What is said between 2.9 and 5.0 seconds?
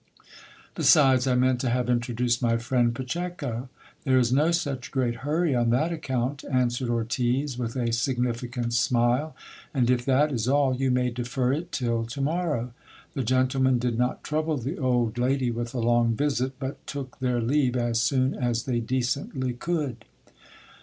Pacheco. There is no such